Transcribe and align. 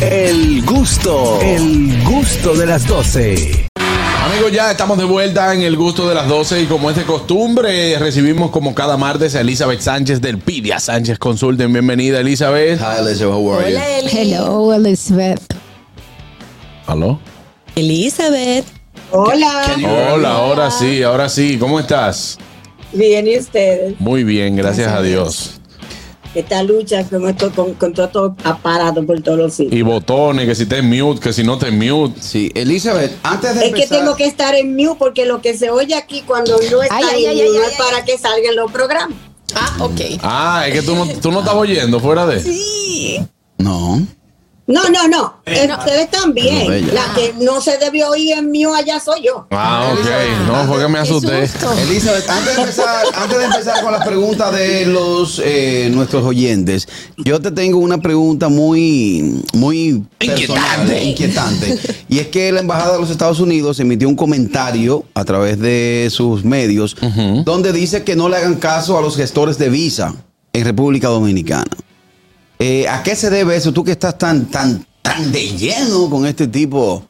El 0.00 0.64
gusto, 0.64 1.38
el 1.40 2.02
gusto 2.02 2.54
de 2.54 2.66
las 2.66 2.86
12. 2.86 3.68
Amigos, 4.24 4.50
ya 4.52 4.72
estamos 4.72 4.98
de 4.98 5.04
vuelta 5.04 5.54
en 5.54 5.62
el 5.62 5.76
gusto 5.76 6.08
de 6.08 6.14
las 6.16 6.26
12 6.26 6.62
y 6.62 6.66
como 6.66 6.90
es 6.90 6.96
de 6.96 7.04
costumbre, 7.04 7.96
recibimos 8.00 8.50
como 8.50 8.74
cada 8.74 8.96
martes 8.96 9.36
a 9.36 9.42
Elizabeth 9.42 9.80
Sánchez 9.80 10.20
del 10.20 10.38
Pidia 10.38 10.80
Sánchez 10.80 11.18
Consulten. 11.18 11.72
Bienvenida, 11.72 12.18
Elizabeth. 12.20 12.80
Hi, 12.80 13.00
Elizabeth. 13.06 13.34
How 13.34 13.52
are 13.52 13.70
you? 13.70 13.76
Hola, 13.76 13.98
Eli. 13.98 14.10
Hello, 14.12 14.74
Elizabeth. 14.74 15.54
¿Aló? 16.86 17.20
Elizabeth. 17.76 18.64
Hola, 19.12 19.76
Hola, 20.12 20.30
ahora 20.32 20.70
sí, 20.72 21.02
ahora 21.04 21.28
sí. 21.28 21.56
¿Cómo 21.58 21.78
estás? 21.78 22.38
bien 22.92 23.26
y 23.28 23.38
ustedes. 23.38 24.00
Muy 24.00 24.24
bien, 24.24 24.56
gracias 24.56 24.92
a 24.92 25.02
Dios. 25.02 25.60
Esta 26.34 26.62
lucha 26.62 27.04
con, 27.04 27.28
esto, 27.28 27.52
con, 27.52 27.74
con 27.74 27.92
todo 27.92 28.06
estos 28.06 28.32
aparatos 28.44 29.04
por 29.04 29.20
todos 29.22 29.38
los 29.38 29.54
sitios. 29.54 29.74
Y 29.78 29.82
botones, 29.82 30.46
que 30.46 30.54
si 30.54 30.66
te 30.66 30.82
mute, 30.82 31.20
que 31.20 31.32
si 31.32 31.44
no 31.44 31.58
te 31.58 31.70
mute. 31.70 32.20
Sí, 32.20 32.50
Elizabeth, 32.54 33.12
antes 33.22 33.54
de 33.54 33.66
Es 33.66 33.74
que 33.74 33.86
tengo 33.86 34.16
que 34.16 34.26
estar 34.26 34.54
en 34.54 34.74
mute 34.74 34.96
porque 34.98 35.26
lo 35.26 35.40
que 35.40 35.56
se 35.56 35.70
oye 35.70 35.94
aquí 35.94 36.22
cuando 36.22 36.56
no 36.70 36.82
está 36.82 36.96
Ay, 36.96 37.04
ay, 37.12 37.24
en 37.24 37.30
ay, 37.30 37.36
mute 37.36 37.48
ay, 37.48 37.52
no 37.54 37.64
ay, 37.64 37.70
es 37.70 37.78
para 37.78 38.04
que 38.04 38.18
salgan 38.18 38.56
los 38.56 38.72
programas. 38.72 39.16
Ah, 39.54 39.76
ok. 39.80 40.00
Ah, 40.22 40.64
es 40.66 40.74
que 40.74 40.82
tú 40.82 40.94
no, 40.94 41.06
tú 41.20 41.30
no 41.30 41.40
estás 41.40 41.54
oyendo 41.54 42.00
fuera 42.00 42.26
de. 42.26 42.40
Sí. 42.42 43.20
No. 43.58 44.04
No, 44.66 44.82
no, 44.88 45.06
no. 45.08 45.34
Eh, 45.44 45.68
Ustedes 45.78 46.10
también. 46.10 46.86
No. 46.86 46.92
La 46.94 47.12
que 47.14 47.34
no 47.38 47.60
se 47.60 47.76
debió 47.76 48.08
oír 48.10 48.32
en 48.32 48.46
mute 48.50 48.74
allá 48.78 48.98
soy 48.98 49.22
yo. 49.24 49.46
Ah, 49.50 49.92
ok. 49.92 50.46
No, 50.46 50.64
fue 50.66 50.80
que 50.82 50.88
me 50.88 50.98
asusté. 51.00 51.44
Elizabeth, 51.82 52.28
antes 52.30 52.56
de 52.56 52.62
empezar, 52.62 53.04
antes 53.14 53.38
de 53.38 53.44
empezar 53.44 53.82
con 53.82 53.92
las 53.92 54.06
preguntas 54.06 54.52
de 54.54 54.86
los 54.86 55.40
eh, 55.44 55.90
nuestros 55.92 56.24
oyentes, 56.24 56.88
yo 57.18 57.40
te 57.40 57.50
tengo 57.50 57.76
una 57.78 57.98
pregunta 57.98 58.48
muy, 58.48 59.42
muy 59.52 60.02
personal, 60.18 60.90
Inquietante. 60.90 61.04
inquietante. 61.04 61.78
Y 62.08 62.18
es 62.20 62.28
que 62.28 62.50
la 62.50 62.60
embajada 62.60 62.94
de 62.94 63.00
los 63.00 63.10
Estados 63.10 63.40
Unidos 63.40 63.80
emitió 63.80 64.08
un 64.08 64.16
comentario 64.16 65.04
a 65.14 65.24
través 65.26 65.58
de 65.58 66.08
sus 66.10 66.42
medios 66.44 66.96
donde 67.44 67.72
dice 67.72 68.02
que 68.02 68.16
no 68.16 68.30
le 68.30 68.36
hagan 68.38 68.54
caso 68.54 68.96
a 68.96 69.02
los 69.02 69.16
gestores 69.16 69.58
de 69.58 69.68
visa 69.68 70.14
en 70.54 70.64
República 70.64 71.08
Dominicana. 71.08 71.66
Eh, 72.58 72.86
¿A 72.88 73.02
qué 73.02 73.16
se 73.16 73.30
debe 73.30 73.56
eso? 73.56 73.72
Tú 73.72 73.82
que 73.84 73.92
estás 73.92 74.16
tan, 74.16 74.46
tan, 74.46 74.86
tan 75.02 75.32
de 75.32 75.48
lleno 75.48 76.08
con 76.08 76.26
este 76.26 76.46
tipo 76.46 77.04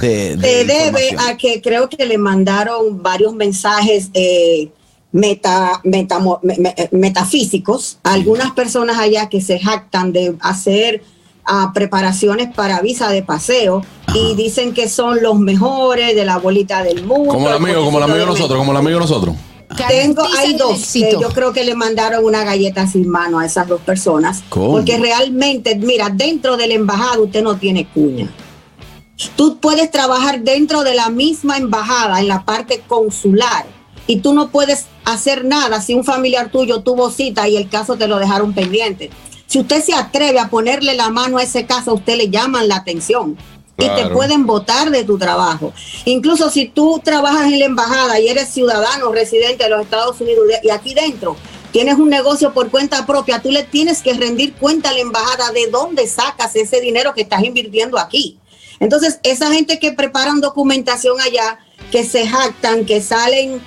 de, 0.00 0.36
de 0.36 0.48
Se 0.48 0.64
debe 0.64 1.16
a 1.18 1.36
que 1.36 1.60
creo 1.62 1.88
que 1.88 2.04
le 2.04 2.18
mandaron 2.18 3.02
varios 3.02 3.34
mensajes 3.34 4.08
eh, 4.14 4.70
meta, 5.12 5.80
metamo- 5.84 6.40
me- 6.42 6.58
me- 6.58 6.74
eh, 6.76 6.88
metafísicos 6.92 7.98
a 8.02 8.12
algunas 8.12 8.50
personas 8.52 8.98
allá 8.98 9.28
que 9.28 9.40
se 9.40 9.58
jactan 9.58 10.12
de 10.12 10.34
hacer 10.40 11.02
ah, 11.46 11.70
preparaciones 11.72 12.52
para 12.54 12.80
visa 12.82 13.08
de 13.08 13.22
paseo 13.22 13.82
y 14.14 14.34
dicen 14.34 14.74
que 14.74 14.88
son 14.88 15.22
los 15.22 15.38
mejores 15.38 16.14
de 16.14 16.24
la 16.24 16.36
bolita 16.38 16.82
del 16.82 17.04
mundo. 17.06 17.32
Como 17.32 17.48
el 17.48 17.54
amigo, 17.54 17.84
como 17.84 17.98
el 17.98 18.04
amigo 18.04 18.18
de 18.18 18.26
nosotros, 18.26 18.58
como 18.58 18.72
el 18.72 18.78
amigo 18.78 18.94
de 18.98 19.00
nosotros. 19.00 19.34
Tengo, 19.86 20.22
hay 20.36 20.54
dos 20.54 20.92
que 20.92 21.12
yo 21.20 21.28
creo 21.28 21.52
que 21.52 21.64
le 21.64 21.74
mandaron 21.74 22.24
una 22.24 22.44
galleta 22.44 22.86
sin 22.86 23.08
mano 23.08 23.38
a 23.38 23.46
esas 23.46 23.68
dos 23.68 23.80
personas. 23.80 24.42
¿Cómo? 24.48 24.72
Porque 24.72 24.98
realmente, 24.98 25.76
mira, 25.76 26.10
dentro 26.10 26.56
de 26.56 26.66
la 26.66 26.74
embajada 26.74 27.20
usted 27.20 27.42
no 27.42 27.56
tiene 27.56 27.86
cuña. 27.86 28.28
Tú 29.36 29.58
puedes 29.58 29.90
trabajar 29.90 30.40
dentro 30.42 30.82
de 30.82 30.94
la 30.94 31.10
misma 31.10 31.56
embajada 31.56 32.20
en 32.20 32.28
la 32.28 32.44
parte 32.44 32.82
consular 32.86 33.66
y 34.06 34.20
tú 34.20 34.32
no 34.32 34.48
puedes 34.50 34.86
hacer 35.04 35.44
nada 35.44 35.80
si 35.80 35.94
un 35.94 36.04
familiar 36.04 36.50
tuyo 36.50 36.82
tuvo 36.82 37.10
cita 37.10 37.48
y 37.48 37.56
el 37.56 37.68
caso 37.68 37.96
te 37.96 38.08
lo 38.08 38.18
dejaron 38.18 38.54
pendiente. 38.54 39.10
Si 39.46 39.58
usted 39.58 39.82
se 39.82 39.94
atreve 39.94 40.38
a 40.38 40.48
ponerle 40.48 40.94
la 40.94 41.10
mano 41.10 41.38
a 41.38 41.42
ese 41.42 41.66
caso, 41.66 41.92
a 41.92 41.94
usted 41.94 42.16
le 42.16 42.28
llaman 42.28 42.68
la 42.68 42.76
atención 42.76 43.36
y 43.78 43.88
te 43.88 44.08
pueden 44.08 44.44
votar 44.44 44.90
de 44.90 45.04
tu 45.04 45.18
trabajo. 45.18 45.72
Incluso 46.04 46.50
si 46.50 46.66
tú 46.66 47.00
trabajas 47.02 47.46
en 47.46 47.60
la 47.60 47.66
embajada 47.66 48.18
y 48.18 48.28
eres 48.28 48.48
ciudadano 48.48 49.12
residente 49.12 49.64
de 49.64 49.70
los 49.70 49.82
Estados 49.82 50.20
Unidos 50.20 50.44
y 50.62 50.70
aquí 50.70 50.94
dentro 50.94 51.36
tienes 51.70 51.96
un 51.96 52.08
negocio 52.08 52.52
por 52.52 52.70
cuenta 52.70 53.06
propia, 53.06 53.40
tú 53.40 53.52
le 53.52 53.62
tienes 53.62 54.02
que 54.02 54.14
rendir 54.14 54.54
cuenta 54.54 54.90
a 54.90 54.92
la 54.92 55.00
embajada 55.00 55.52
de 55.52 55.68
dónde 55.70 56.08
sacas 56.08 56.56
ese 56.56 56.80
dinero 56.80 57.14
que 57.14 57.22
estás 57.22 57.44
invirtiendo 57.44 57.98
aquí. 57.98 58.38
Entonces, 58.80 59.20
esa 59.22 59.52
gente 59.52 59.78
que 59.78 59.92
preparan 59.92 60.40
documentación 60.40 61.20
allá, 61.20 61.58
que 61.92 62.04
se 62.04 62.26
jactan, 62.26 62.84
que 62.84 63.00
salen 63.00 63.60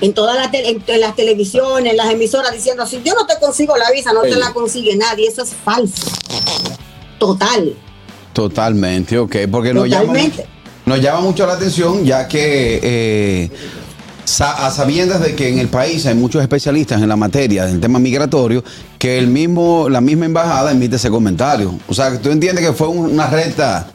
en 0.00 0.12
todas 0.12 0.36
las 0.36 0.52
en, 0.54 0.84
en 0.86 1.00
las 1.00 1.16
televisiones, 1.16 1.90
en 1.90 1.96
las 1.96 2.10
emisoras 2.10 2.52
diciendo, 2.52 2.86
si 2.86 3.02
yo 3.02 3.14
no 3.14 3.26
te 3.26 3.38
consigo 3.40 3.76
la 3.76 3.90
visa, 3.90 4.12
no 4.12 4.22
te 4.22 4.36
la 4.36 4.52
consigue 4.52 4.96
nadie, 4.96 5.28
eso 5.28 5.42
es 5.42 5.50
falso. 5.50 6.06
Total. 7.18 7.74
Totalmente, 8.34 9.18
ok, 9.18 9.36
porque 9.50 9.72
nos 9.72 9.88
llama, 9.88 10.12
nos 10.84 11.00
llama 11.00 11.20
mucho 11.20 11.46
la 11.46 11.54
atención 11.54 12.04
ya 12.04 12.28
que 12.28 12.80
eh, 12.82 13.50
a 14.40 14.70
sabiendas 14.70 15.22
de 15.22 15.34
que 15.34 15.48
en 15.48 15.58
el 15.60 15.68
país 15.68 16.04
hay 16.06 16.14
muchos 16.14 16.42
especialistas 16.42 17.00
en 17.00 17.08
la 17.08 17.16
materia 17.16 17.64
del 17.64 17.80
tema 17.80 17.98
migratorio, 17.98 18.62
que 18.98 19.18
el 19.18 19.28
mismo, 19.28 19.88
la 19.88 20.00
misma 20.00 20.26
embajada 20.26 20.72
emite 20.72 20.96
ese 20.96 21.10
comentario. 21.10 21.78
O 21.88 21.94
sea, 21.94 22.10
que 22.10 22.18
tú 22.18 22.30
entiendes 22.30 22.66
que 22.66 22.72
fue 22.72 22.88
un- 22.88 23.12
una 23.12 23.28
recta 23.28 23.88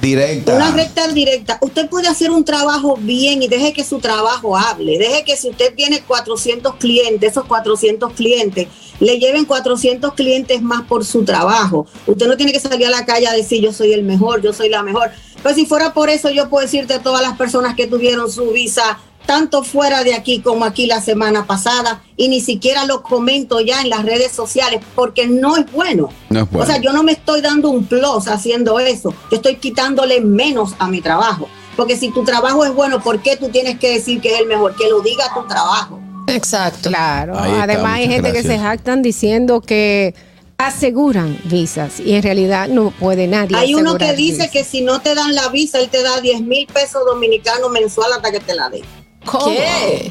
directa. 0.00 0.54
Una 0.54 0.70
recta 0.72 1.06
directa. 1.08 1.58
Usted 1.60 1.88
puede 1.88 2.08
hacer 2.08 2.30
un 2.30 2.44
trabajo 2.44 2.96
bien 3.00 3.42
y 3.42 3.48
deje 3.48 3.72
que 3.72 3.84
su 3.84 3.98
trabajo 3.98 4.56
hable. 4.56 4.98
Deje 4.98 5.24
que 5.24 5.36
si 5.36 5.50
usted 5.50 5.74
tiene 5.74 6.00
400 6.00 6.76
clientes, 6.76 7.30
esos 7.32 7.44
400 7.44 8.12
clientes, 8.14 8.68
le 9.02 9.18
lleven 9.18 9.44
400 9.44 10.14
clientes 10.14 10.62
más 10.62 10.82
por 10.82 11.04
su 11.04 11.24
trabajo. 11.24 11.86
Usted 12.06 12.28
no 12.28 12.36
tiene 12.36 12.52
que 12.52 12.60
salir 12.60 12.86
a 12.86 12.90
la 12.90 13.04
calle 13.04 13.26
a 13.26 13.32
decir 13.32 13.60
yo 13.60 13.72
soy 13.72 13.92
el 13.92 14.04
mejor, 14.04 14.42
yo 14.42 14.52
soy 14.52 14.68
la 14.68 14.82
mejor. 14.82 15.10
Pues 15.42 15.56
si 15.56 15.66
fuera 15.66 15.92
por 15.92 16.08
eso, 16.08 16.30
yo 16.30 16.48
puedo 16.48 16.64
decirte 16.64 16.94
a 16.94 17.02
todas 17.02 17.20
las 17.20 17.36
personas 17.36 17.74
que 17.74 17.88
tuvieron 17.88 18.30
su 18.30 18.52
visa 18.52 19.00
tanto 19.26 19.64
fuera 19.64 20.04
de 20.04 20.14
aquí 20.14 20.40
como 20.40 20.64
aquí 20.64 20.86
la 20.86 21.00
semana 21.00 21.46
pasada 21.46 22.02
y 22.16 22.28
ni 22.28 22.40
siquiera 22.40 22.86
lo 22.86 23.02
comento 23.02 23.60
ya 23.60 23.80
en 23.80 23.88
las 23.88 24.04
redes 24.04 24.32
sociales 24.32 24.80
porque 24.94 25.26
no 25.26 25.56
es 25.56 25.70
bueno. 25.72 26.08
No 26.30 26.40
es 26.40 26.50
bueno. 26.50 26.64
O 26.64 26.66
sea, 26.66 26.80
yo 26.80 26.92
no 26.92 27.02
me 27.02 27.12
estoy 27.12 27.40
dando 27.40 27.70
un 27.70 27.84
plus 27.84 28.28
haciendo 28.28 28.78
eso. 28.78 29.14
Yo 29.30 29.36
estoy 29.36 29.56
quitándole 29.56 30.20
menos 30.20 30.74
a 30.78 30.86
mi 30.88 31.00
trabajo. 31.00 31.48
Porque 31.76 31.96
si 31.96 32.10
tu 32.10 32.22
trabajo 32.22 32.64
es 32.64 32.72
bueno, 32.72 33.02
¿por 33.02 33.20
qué 33.20 33.36
tú 33.36 33.48
tienes 33.48 33.78
que 33.78 33.94
decir 33.94 34.20
que 34.20 34.34
es 34.34 34.40
el 34.40 34.46
mejor? 34.46 34.76
Que 34.76 34.88
lo 34.88 35.00
diga 35.00 35.32
tu 35.34 35.46
trabajo. 35.48 36.01
Exacto. 36.36 36.88
Claro. 36.88 37.38
Ahí 37.38 37.52
está, 37.52 37.62
Además, 37.64 37.92
hay 37.96 38.08
gente 38.08 38.32
que 38.32 38.42
se 38.42 38.58
jactan 38.58 39.02
diciendo 39.02 39.60
que 39.60 40.14
aseguran 40.58 41.38
visas 41.44 42.00
y 42.00 42.12
en 42.12 42.22
realidad 42.22 42.68
no 42.68 42.90
puede 42.90 43.26
nadie. 43.26 43.56
Hay 43.56 43.74
uno 43.74 43.96
que 43.98 44.12
dice 44.14 44.36
visas. 44.36 44.50
que 44.50 44.64
si 44.64 44.82
no 44.82 45.00
te 45.00 45.14
dan 45.14 45.34
la 45.34 45.48
visa, 45.48 45.78
él 45.78 45.88
te 45.88 46.02
da 46.02 46.20
10 46.20 46.42
mil 46.42 46.66
pesos 46.66 47.02
dominicanos 47.06 47.70
mensual 47.70 48.12
hasta 48.12 48.30
que 48.30 48.40
te 48.40 48.54
la 48.54 48.68
dé. 48.70 48.82
¿Cómo? 49.24 49.46
¿Qué? 49.46 50.10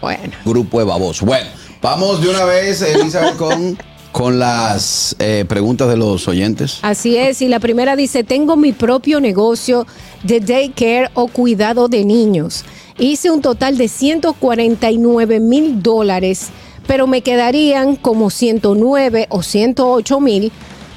Bueno. 0.00 0.32
Grupo 0.44 0.78
de 0.78 0.84
babos. 0.84 1.20
Bueno, 1.22 1.48
vamos 1.80 2.20
de 2.20 2.28
una 2.28 2.44
vez, 2.44 2.82
Elizabeth, 2.82 3.36
con, 3.38 3.78
con 4.12 4.38
las 4.38 5.16
eh, 5.18 5.44
preguntas 5.48 5.88
de 5.88 5.96
los 5.96 6.26
oyentes. 6.28 6.78
Así 6.82 7.16
es, 7.16 7.42
y 7.42 7.48
la 7.48 7.60
primera 7.60 7.96
dice, 7.96 8.24
tengo 8.24 8.56
mi 8.56 8.72
propio 8.72 9.20
negocio 9.20 9.86
de 10.22 10.40
daycare 10.40 11.10
o 11.14 11.28
cuidado 11.28 11.88
de 11.88 12.04
niños. 12.04 12.64
Hice 12.98 13.30
un 13.30 13.42
total 13.42 13.76
de 13.76 13.88
149 13.88 15.38
mil 15.38 15.82
dólares, 15.82 16.48
pero 16.86 17.06
me 17.06 17.20
quedarían 17.20 17.96
como 17.96 18.30
109 18.30 19.26
o 19.28 19.42
108 19.42 20.20
mil. 20.20 20.50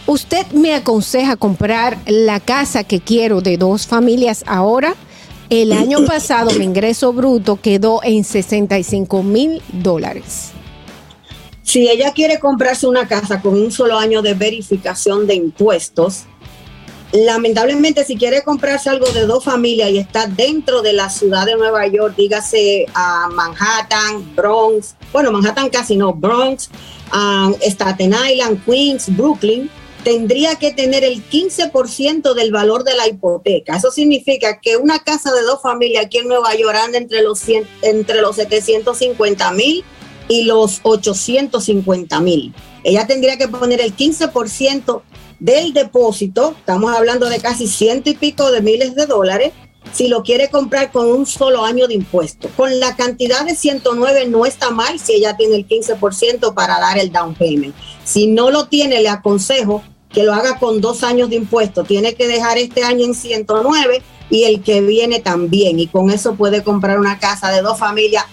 ¿Usted 0.07 0.47
me 0.53 0.73
aconseja 0.73 1.35
comprar 1.35 1.97
la 2.07 2.39
casa 2.39 2.85
que 2.85 3.01
quiero 3.01 3.41
de 3.41 3.57
dos 3.57 3.85
familias 3.85 4.45
ahora? 4.47 4.95
El 5.49 5.73
año 5.73 6.05
pasado 6.07 6.51
mi 6.57 6.63
ingreso 6.63 7.11
bruto 7.11 7.59
quedó 7.61 7.99
en 8.01 8.23
65 8.23 9.21
mil 9.21 9.61
dólares. 9.73 10.51
Si 11.63 11.87
ella 11.89 12.13
quiere 12.13 12.39
comprarse 12.39 12.87
una 12.87 13.09
casa 13.09 13.41
con 13.41 13.55
un 13.55 13.71
solo 13.71 13.99
año 13.99 14.21
de 14.21 14.35
verificación 14.35 15.27
de 15.27 15.35
impuestos, 15.35 16.23
lamentablemente 17.11 18.05
si 18.05 18.15
quiere 18.15 18.43
comprarse 18.43 18.89
algo 18.89 19.09
de 19.11 19.25
dos 19.25 19.43
familias 19.43 19.89
y 19.89 19.97
está 19.97 20.27
dentro 20.27 20.81
de 20.81 20.93
la 20.93 21.09
ciudad 21.09 21.45
de 21.45 21.55
Nueva 21.55 21.87
York, 21.87 22.15
dígase 22.15 22.85
a 22.93 23.27
Manhattan, 23.31 24.35
Bronx, 24.35 24.95
bueno, 25.11 25.31
Manhattan 25.31 25.69
casi 25.69 25.95
no, 25.95 26.13
Bronx, 26.13 26.69
um, 27.13 27.53
Staten 27.61 28.13
Island, 28.13 28.63
Queens, 28.65 29.15
Brooklyn, 29.15 29.69
tendría 30.03 30.55
que 30.55 30.71
tener 30.71 31.03
el 31.03 31.27
15% 31.29 32.33
del 32.33 32.51
valor 32.51 32.83
de 32.83 32.95
la 32.95 33.07
hipoteca. 33.07 33.75
Eso 33.75 33.91
significa 33.91 34.59
que 34.61 34.77
una 34.77 34.99
casa 34.99 35.33
de 35.33 35.41
dos 35.41 35.61
familias 35.61 36.05
aquí 36.05 36.19
en 36.19 36.27
Nueva 36.27 36.55
York 36.55 36.77
anda 36.77 36.97
entre 36.97 37.21
los, 37.21 37.39
100 37.39 37.67
entre 37.81 38.21
los 38.21 38.35
750 38.35 39.51
mil 39.51 39.83
y 40.27 40.43
los 40.43 40.79
850 40.83 42.19
mil. 42.21 42.53
Ella 42.83 43.05
tendría 43.07 43.37
que 43.37 43.47
poner 43.47 43.81
el 43.81 43.95
15% 43.95 45.01
del 45.39 45.73
depósito, 45.73 46.53
estamos 46.57 46.95
hablando 46.95 47.29
de 47.29 47.39
casi 47.39 47.67
ciento 47.67 48.09
y 48.09 48.15
pico 48.15 48.51
de 48.51 48.61
miles 48.61 48.95
de 48.95 49.05
dólares, 49.05 49.53
si 49.93 50.07
lo 50.07 50.23
quiere 50.23 50.49
comprar 50.49 50.91
con 50.91 51.07
un 51.07 51.25
solo 51.25 51.63
año 51.63 51.87
de 51.87 51.95
impuesto. 51.95 52.49
Con 52.55 52.79
la 52.79 52.95
cantidad 52.95 53.45
de 53.45 53.55
109 53.55 54.27
no 54.27 54.45
está 54.45 54.69
mal 54.71 54.99
si 54.99 55.13
ella 55.13 55.35
tiene 55.37 55.55
el 55.55 55.67
15% 55.67 56.53
para 56.53 56.79
dar 56.79 56.97
el 56.97 57.11
down 57.11 57.33
payment. 57.33 57.73
Si 58.03 58.27
no 58.27 58.51
lo 58.51 58.67
tiene, 58.67 59.01
le 59.01 59.09
aconsejo 59.09 59.81
que 60.09 60.23
lo 60.23 60.33
haga 60.33 60.59
con 60.59 60.81
dos 60.81 61.03
años 61.03 61.29
de 61.29 61.37
impuesto. 61.37 61.83
Tiene 61.83 62.15
que 62.15 62.27
dejar 62.27 62.57
este 62.57 62.83
año 62.83 63.05
en 63.05 63.15
109 63.15 64.01
y 64.29 64.43
el 64.43 64.61
que 64.61 64.81
viene 64.81 65.19
también. 65.19 65.79
Y 65.79 65.87
con 65.87 66.11
eso 66.11 66.35
puede 66.35 66.63
comprar 66.63 66.99
una 66.99 67.19
casa 67.19 67.49
de 67.49 67.61
dos 67.61 67.79
familias 67.79 68.25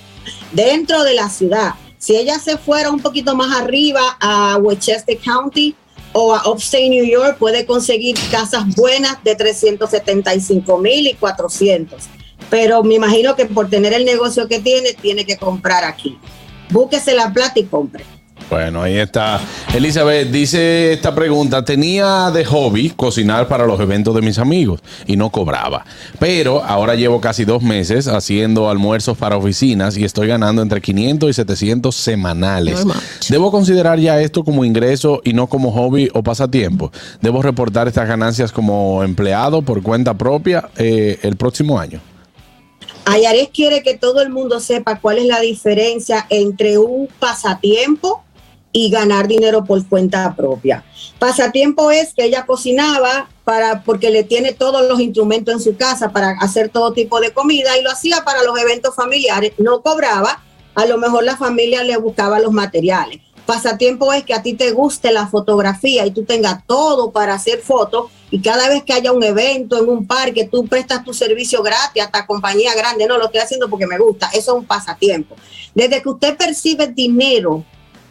dentro 0.52 1.04
de 1.04 1.14
la 1.14 1.30
ciudad. 1.30 1.74
Si 1.98 2.16
ella 2.16 2.38
se 2.38 2.58
fuera 2.58 2.90
un 2.90 3.00
poquito 3.00 3.34
más 3.34 3.56
arriba 3.56 4.16
a 4.20 4.56
Westchester 4.58 5.18
County 5.18 5.74
o 6.18 6.34
a 6.34 6.48
Upstate 6.48 6.88
New 6.88 7.04
York, 7.04 7.36
puede 7.38 7.66
conseguir 7.66 8.16
casas 8.30 8.74
buenas 8.74 9.22
de 9.22 9.36
375 9.36 10.78
mil 10.78 11.06
y 11.06 11.12
400. 11.12 12.04
Pero 12.48 12.82
me 12.82 12.94
imagino 12.94 13.36
que 13.36 13.44
por 13.44 13.68
tener 13.68 13.92
el 13.92 14.06
negocio 14.06 14.48
que 14.48 14.58
tiene, 14.60 14.94
tiene 14.94 15.26
que 15.26 15.36
comprar 15.36 15.84
aquí. 15.84 16.18
Búsquese 16.70 17.14
la 17.14 17.34
plata 17.34 17.60
y 17.60 17.64
compre. 17.64 18.04
Bueno, 18.48 18.82
ahí 18.82 18.96
está. 18.96 19.40
Elizabeth 19.74 20.30
dice 20.30 20.92
esta 20.92 21.14
pregunta. 21.14 21.64
Tenía 21.64 22.30
de 22.30 22.44
hobby 22.44 22.90
cocinar 22.90 23.48
para 23.48 23.66
los 23.66 23.80
eventos 23.80 24.14
de 24.14 24.22
mis 24.22 24.38
amigos 24.38 24.80
y 25.06 25.16
no 25.16 25.30
cobraba. 25.30 25.84
Pero 26.20 26.62
ahora 26.62 26.94
llevo 26.94 27.20
casi 27.20 27.44
dos 27.44 27.62
meses 27.62 28.06
haciendo 28.06 28.70
almuerzos 28.70 29.18
para 29.18 29.36
oficinas 29.36 29.96
y 29.96 30.04
estoy 30.04 30.28
ganando 30.28 30.62
entre 30.62 30.80
500 30.80 31.30
y 31.30 31.32
700 31.32 31.94
semanales. 31.94 32.84
¿Debo 33.28 33.50
considerar 33.50 33.98
ya 33.98 34.20
esto 34.20 34.44
como 34.44 34.64
ingreso 34.64 35.20
y 35.24 35.32
no 35.32 35.48
como 35.48 35.72
hobby 35.72 36.08
o 36.14 36.22
pasatiempo? 36.22 36.92
¿Debo 37.20 37.42
reportar 37.42 37.88
estas 37.88 38.06
ganancias 38.06 38.52
como 38.52 39.02
empleado 39.02 39.62
por 39.62 39.82
cuenta 39.82 40.14
propia 40.14 40.68
eh, 40.76 41.18
el 41.22 41.36
próximo 41.36 41.80
año? 41.80 42.00
Ayares 43.06 43.48
quiere 43.52 43.82
que 43.82 43.96
todo 43.96 44.20
el 44.20 44.30
mundo 44.30 44.60
sepa 44.60 44.98
cuál 45.00 45.18
es 45.18 45.26
la 45.26 45.40
diferencia 45.40 46.26
entre 46.28 46.78
un 46.78 47.08
pasatiempo 47.18 48.22
y 48.76 48.90
ganar 48.90 49.26
dinero 49.26 49.64
por 49.64 49.88
cuenta 49.88 50.34
propia. 50.36 50.84
Pasatiempo 51.18 51.90
es 51.90 52.12
que 52.12 52.24
ella 52.24 52.44
cocinaba 52.44 53.26
para 53.42 53.82
porque 53.82 54.10
le 54.10 54.22
tiene 54.22 54.52
todos 54.52 54.86
los 54.86 55.00
instrumentos 55.00 55.54
en 55.54 55.60
su 55.60 55.78
casa 55.78 56.10
para 56.10 56.32
hacer 56.40 56.68
todo 56.68 56.92
tipo 56.92 57.18
de 57.18 57.32
comida 57.32 57.78
y 57.78 57.82
lo 57.82 57.90
hacía 57.90 58.22
para 58.22 58.42
los 58.42 58.58
eventos 58.58 58.94
familiares, 58.94 59.52
no 59.56 59.80
cobraba, 59.80 60.42
a 60.74 60.84
lo 60.84 60.98
mejor 60.98 61.24
la 61.24 61.38
familia 61.38 61.82
le 61.84 61.96
buscaba 61.96 62.38
los 62.38 62.52
materiales. 62.52 63.20
Pasatiempo 63.46 64.12
es 64.12 64.24
que 64.24 64.34
a 64.34 64.42
ti 64.42 64.52
te 64.52 64.72
guste 64.72 65.10
la 65.10 65.26
fotografía 65.26 66.04
y 66.04 66.10
tú 66.10 66.24
tengas 66.24 66.66
todo 66.66 67.12
para 67.12 67.32
hacer 67.32 67.60
fotos 67.60 68.10
y 68.30 68.42
cada 68.42 68.68
vez 68.68 68.84
que 68.84 68.92
haya 68.92 69.12
un 69.12 69.22
evento 69.22 69.82
en 69.82 69.88
un 69.88 70.06
parque, 70.06 70.48
tú 70.52 70.66
prestas 70.66 71.02
tu 71.02 71.14
servicio 71.14 71.62
gratis 71.62 72.02
hasta 72.02 72.26
compañía 72.26 72.74
grande. 72.74 73.06
No, 73.06 73.16
lo 73.16 73.26
estoy 73.26 73.40
haciendo 73.40 73.70
porque 73.70 73.86
me 73.86 73.98
gusta. 73.98 74.26
Eso 74.34 74.52
es 74.52 74.58
un 74.58 74.66
pasatiempo. 74.66 75.34
Desde 75.74 76.02
que 76.02 76.08
usted 76.08 76.36
percibe 76.36 76.88
dinero 76.88 77.64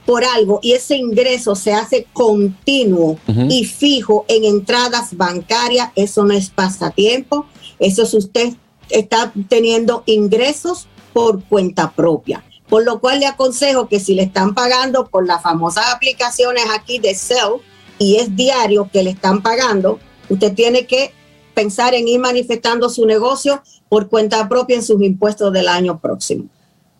por 0.05 0.23
algo 0.23 0.59
y 0.61 0.73
ese 0.73 0.95
ingreso 0.95 1.55
se 1.55 1.73
hace 1.73 2.07
continuo 2.13 3.17
y 3.49 3.65
fijo 3.65 4.25
en 4.27 4.43
entradas 4.43 5.17
bancarias, 5.17 5.91
eso 5.95 6.23
no 6.23 6.33
es 6.33 6.49
pasatiempo. 6.49 7.45
Eso 7.79 8.03
es 8.03 8.13
usted 8.13 8.53
está 8.89 9.33
teniendo 9.49 10.03
ingresos 10.05 10.87
por 11.13 11.43
cuenta 11.43 11.91
propia. 11.91 12.43
Por 12.69 12.83
lo 12.83 12.99
cual 12.99 13.19
le 13.19 13.27
aconsejo 13.27 13.87
que 13.87 13.99
si 13.99 14.15
le 14.15 14.23
están 14.23 14.55
pagando 14.55 15.07
por 15.07 15.25
las 15.25 15.41
famosas 15.41 15.85
aplicaciones 15.93 16.65
aquí 16.73 16.99
de 16.99 17.13
Cell 17.15 17.61
y 17.99 18.17
es 18.17 18.35
diario 18.35 18.89
que 18.91 19.03
le 19.03 19.11
están 19.11 19.41
pagando, 19.41 19.99
usted 20.29 20.53
tiene 20.53 20.85
que 20.85 21.13
pensar 21.53 21.93
en 21.93 22.07
ir 22.07 22.19
manifestando 22.19 22.89
su 22.89 23.05
negocio 23.05 23.61
por 23.87 24.09
cuenta 24.09 24.49
propia 24.49 24.75
en 24.75 24.83
sus 24.83 25.01
impuestos 25.01 25.53
del 25.53 25.67
año 25.67 25.99
próximo. 25.99 26.45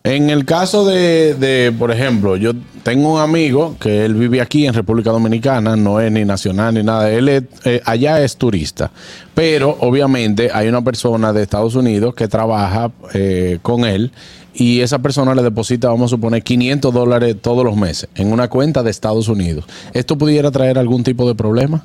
En 0.06 0.30
el 0.30 0.44
caso 0.44 0.84
de, 0.84 1.74
por 1.76 1.90
ejemplo, 1.90 2.36
yo 2.36 2.52
tengo 2.84 3.14
un 3.14 3.20
amigo 3.20 3.74
que 3.80 4.04
él 4.04 4.14
vive 4.14 4.40
aquí 4.40 4.64
en 4.64 4.72
República 4.72 5.10
Dominicana, 5.10 5.74
no 5.74 6.00
es 6.00 6.12
ni 6.12 6.24
nacional 6.24 6.74
ni 6.74 6.84
nada, 6.84 7.10
él 7.10 7.28
eh, 7.28 7.82
allá 7.84 8.22
es 8.22 8.36
turista, 8.36 8.92
pero 9.34 9.76
obviamente 9.80 10.48
hay 10.52 10.68
una 10.68 10.82
persona 10.82 11.32
de 11.32 11.42
Estados 11.42 11.74
Unidos 11.74 12.14
que 12.14 12.28
trabaja 12.28 12.92
eh, 13.14 13.58
con 13.62 13.84
él 13.84 14.12
y 14.54 14.80
esa 14.80 15.00
persona 15.00 15.34
le 15.34 15.42
deposita, 15.42 15.88
vamos 15.88 16.12
a 16.12 16.14
suponer, 16.14 16.44
500 16.44 16.94
dólares 16.94 17.36
todos 17.42 17.64
los 17.64 17.76
meses 17.76 18.08
en 18.14 18.30
una 18.30 18.48
cuenta 18.48 18.84
de 18.84 18.92
Estados 18.92 19.26
Unidos. 19.26 19.64
¿Esto 19.92 20.16
pudiera 20.16 20.52
traer 20.52 20.78
algún 20.78 21.02
tipo 21.02 21.26
de 21.26 21.34
problema? 21.34 21.84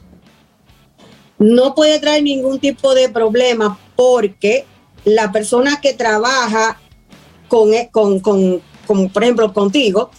no 1.41 1.73
puede 1.73 1.99
traer 1.99 2.21
ningún 2.21 2.59
tipo 2.59 2.93
de 2.93 3.09
problema 3.09 3.79
porque 3.95 4.65
la 5.05 5.31
persona 5.31 5.81
que 5.81 5.93
trabaja 5.93 6.77
con, 7.51 7.73
e, 7.73 7.89
con, 7.91 8.21
con, 8.21 8.61
con, 8.87 9.09
por 9.09 9.23
ejemplo, 9.23 9.51
contigo, 9.51 10.09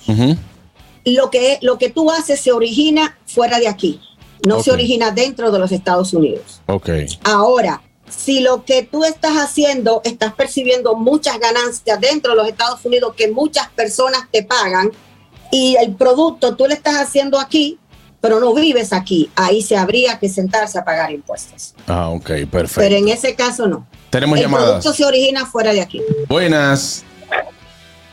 lo 1.06 1.30
que, 1.30 1.58
lo 1.62 1.78
que 1.78 1.88
tú 1.88 2.10
haces 2.10 2.38
se 2.42 2.52
origina 2.52 3.16
fuera 3.24 3.58
de 3.58 3.68
aquí, 3.68 3.98
no 4.46 4.62
se 4.62 4.70
origina 4.70 5.12
dentro 5.12 5.50
de 5.50 5.58
los 5.58 5.72
Estados 5.72 6.12
Unidos. 6.12 6.60
Ok. 6.66 6.90
Ahora, 7.24 7.80
si 8.10 8.40
lo 8.40 8.66
que 8.66 8.82
tú 8.82 9.04
estás 9.04 9.38
haciendo, 9.38 10.02
estás 10.04 10.34
percibiendo 10.34 10.94
muchas 10.94 11.38
ganancias 11.40 11.98
dentro 11.98 12.32
de 12.32 12.36
los 12.36 12.48
Estados 12.48 12.84
Unidos 12.84 13.14
que 13.16 13.30
muchas 13.30 13.70
personas 13.70 14.24
te 14.30 14.42
pagan 14.42 14.90
y 15.50 15.76
el 15.76 15.94
producto 15.94 16.54
tú 16.54 16.66
le 16.66 16.74
estás 16.74 16.96
haciendo 16.96 17.40
aquí, 17.40 17.78
pero 18.20 18.40
no 18.40 18.52
vives 18.52 18.92
aquí, 18.92 19.30
ahí 19.36 19.62
se 19.62 19.74
habría 19.78 20.18
que 20.18 20.28
sentarse 20.28 20.78
a 20.78 20.84
pagar 20.84 21.10
impuestos. 21.12 21.74
Ah, 21.86 22.10
ok, 22.10 22.26
Pero 22.26 22.48
perfecto. 22.50 22.94
en 22.94 23.08
ese 23.08 23.34
caso 23.34 23.66
no. 23.68 23.86
Tenemos 24.10 24.36
el 24.36 24.44
llamadas. 24.44 24.66
producto 24.68 24.92
se 24.92 25.04
origina 25.06 25.46
fuera 25.46 25.72
de 25.72 25.80
aquí. 25.80 26.02
Buenas. 26.28 27.04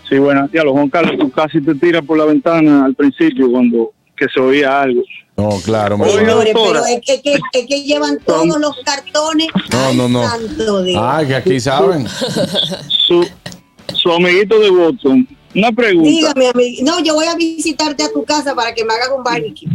Sí, 0.07 0.17
buenas 0.17 0.51
días, 0.51 0.65
Juan 0.67 0.89
Carlos. 0.89 1.17
Tú 1.19 1.29
casi 1.31 1.61
te 1.61 1.75
tiras 1.75 2.03
por 2.03 2.17
la 2.17 2.25
ventana 2.25 2.85
al 2.85 2.95
principio 2.95 3.51
cuando 3.51 3.91
que 4.17 4.25
se 4.33 4.39
oía 4.39 4.81
algo. 4.81 5.03
No, 5.37 5.49
claro. 5.63 5.97
doctora. 5.97 6.51
pero 6.53 6.85
es 6.85 6.99
que, 7.05 7.21
que- 7.21 7.39
es 7.53 7.67
que 7.67 7.83
llevan 7.83 8.17
todos 8.25 8.59
los 8.59 8.75
cartones. 8.83 9.47
No, 9.71 9.93
no, 9.93 10.09
no. 10.09 10.23
Ah, 10.97 11.23
que 11.25 11.35
aquí 11.35 11.59
saben. 11.59 12.05
Su, 12.07 13.25
su 13.93 14.11
amiguito 14.11 14.59
de 14.59 14.69
Boston. 14.69 15.27
Una 15.55 15.71
pregunta. 15.71 16.09
Dígame, 16.09 16.47
amigo. 16.49 16.83
No, 16.83 17.03
yo 17.03 17.13
voy 17.13 17.25
a 17.27 17.35
visitarte 17.35 18.03
a 18.03 18.11
tu 18.11 18.23
casa 18.25 18.53
para 18.53 18.73
que 18.73 18.83
me 18.83 18.93
hagas 18.93 19.09
un 19.15 19.23
barbecue. 19.23 19.69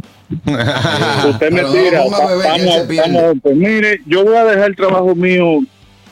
Usted 1.30 1.50
me 1.50 1.64
tira. 1.64 2.00
Vamos, 2.10 2.44
vamos, 2.44 3.36
pues 3.42 3.56
mire, 3.56 4.00
yo 4.06 4.24
voy 4.24 4.36
a 4.36 4.44
dejar 4.44 4.68
el 4.70 4.76
trabajo 4.76 5.14
mío 5.14 5.60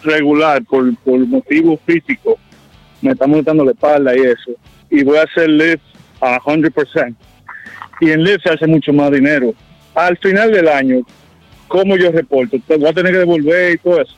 regular 0.03 0.63
por, 0.65 0.97
por 0.99 1.19
motivos 1.27 1.79
físicos. 1.87 2.37
Me 3.03 3.13
está 3.13 3.27
molestando 3.27 3.65
la 3.65 3.73
espalda 3.73 4.17
y 4.17 4.21
eso. 4.21 4.53
Y 4.91 5.03
voy 5.03 5.19
a 5.19 5.23
hacer 5.25 5.49
lift 5.49 5.83
a 6.21 6.39
100%. 6.41 7.15
Y 8.01 8.11
en 8.11 8.25
lift 8.25 8.43
se 8.45 8.51
hace 8.51 8.67
mucho 8.67 8.93
más 8.93 9.11
dinero. 9.11 9.55
Al 9.95 10.17
final 10.19 10.51
del 10.53 10.69
año, 10.69 11.01
¿cómo 11.69 11.97
yo 11.97 12.11
reporto? 12.11 12.57
Voy 12.69 12.87
a 12.89 12.93
tener 12.93 13.13
que 13.13 13.19
devolver 13.19 13.73
y 13.75 13.79
todo 13.79 14.01
eso. 14.01 14.15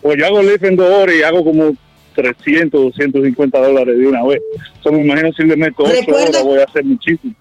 Pues 0.00 0.18
yo 0.18 0.26
hago 0.26 0.42
lift 0.42 0.64
en 0.64 0.76
dos 0.76 0.90
horas 0.90 1.14
y 1.14 1.22
hago 1.22 1.44
como 1.44 1.74
300, 2.14 2.80
250 2.82 3.58
dólares 3.58 3.98
de 3.98 4.06
una 4.06 4.24
vez. 4.24 4.40
So, 4.82 4.90
me 4.92 5.02
imagino 5.04 5.32
si 5.32 5.44
le 5.44 5.56
meto 5.56 5.82
8 5.84 5.92
Recuerda- 6.00 6.28
horas 6.28 6.42
voy 6.44 6.58
a 6.60 6.64
hacer 6.64 6.84
muchísimo. 6.84 7.34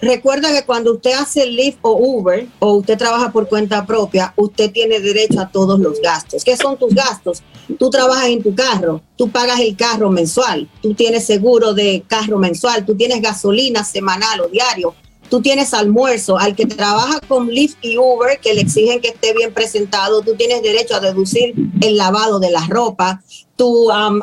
Recuerda 0.00 0.52
que 0.52 0.66
cuando 0.66 0.92
usted 0.94 1.12
hace 1.12 1.46
Lyft 1.46 1.78
o 1.80 1.92
Uber 1.92 2.46
o 2.58 2.74
usted 2.74 2.98
trabaja 2.98 3.32
por 3.32 3.48
cuenta 3.48 3.86
propia, 3.86 4.34
usted 4.36 4.70
tiene 4.70 5.00
derecho 5.00 5.40
a 5.40 5.48
todos 5.48 5.80
los 5.80 6.00
gastos. 6.00 6.44
¿Qué 6.44 6.56
son 6.56 6.76
tus 6.76 6.94
gastos? 6.94 7.42
Tú 7.78 7.88
trabajas 7.88 8.26
en 8.26 8.42
tu 8.42 8.54
carro, 8.54 9.00
tú 9.16 9.30
pagas 9.30 9.58
el 9.60 9.74
carro 9.74 10.10
mensual, 10.10 10.68
tú 10.82 10.94
tienes 10.94 11.24
seguro 11.24 11.72
de 11.72 12.04
carro 12.06 12.38
mensual, 12.38 12.84
tú 12.84 12.94
tienes 12.94 13.22
gasolina 13.22 13.84
semanal 13.84 14.42
o 14.42 14.48
diario, 14.48 14.94
tú 15.30 15.40
tienes 15.40 15.72
almuerzo. 15.72 16.38
Al 16.38 16.54
que 16.54 16.66
trabaja 16.66 17.18
con 17.26 17.48
Lyft 17.48 17.78
y 17.80 17.96
Uber, 17.96 18.38
que 18.38 18.54
le 18.54 18.60
exigen 18.60 19.00
que 19.00 19.08
esté 19.08 19.32
bien 19.32 19.54
presentado, 19.54 20.20
tú 20.20 20.34
tienes 20.34 20.62
derecho 20.62 20.94
a 20.94 21.00
deducir 21.00 21.54
el 21.80 21.96
lavado 21.96 22.38
de 22.38 22.50
la 22.50 22.66
ropa, 22.68 23.22
tú 23.56 23.90
am, 23.90 24.20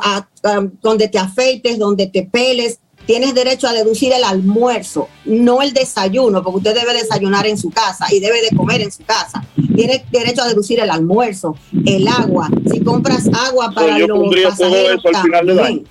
donde 0.81 1.07
te 1.07 1.17
afeites, 1.17 1.79
donde 1.79 2.07
te 2.07 2.23
peles, 2.23 2.79
tienes 3.05 3.33
derecho 3.33 3.67
a 3.67 3.73
deducir 3.73 4.13
el 4.13 4.23
almuerzo, 4.23 5.09
no 5.25 5.61
el 5.61 5.73
desayuno, 5.73 6.43
porque 6.43 6.57
usted 6.57 6.75
debe 6.75 6.93
desayunar 6.93 7.45
en 7.47 7.57
su 7.57 7.69
casa 7.69 8.05
y 8.11 8.19
debe 8.19 8.41
de 8.41 8.55
comer 8.55 8.81
en 8.81 8.91
su 8.91 9.03
casa. 9.03 9.45
Tiene 9.75 10.05
derecho 10.11 10.43
a 10.43 10.47
deducir 10.47 10.79
el 10.79 10.89
almuerzo, 10.89 11.55
el 11.85 12.07
agua. 12.07 12.49
Si 12.71 12.79
compras 12.81 13.27
agua 13.47 13.71
para 13.73 13.99
yo 13.99 14.07
los 14.07 14.29
todo 14.29 14.49
pasajeros 14.49 14.99
eso 14.99 15.07
al 15.09 15.23
final 15.23 15.47
del 15.47 15.57
también. 15.57 15.87